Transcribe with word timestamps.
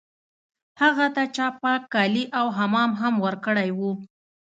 هغه 0.81 1.05
ته 1.15 1.23
چا 1.35 1.47
پاک 1.61 1.81
کالي 1.93 2.23
او 2.39 2.45
حمام 2.57 2.91
هم 3.01 3.13
ورکړی 3.25 3.69
و 3.73 3.79